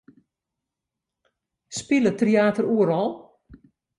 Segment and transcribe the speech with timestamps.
[1.77, 3.09] Spilet Tryater oeral?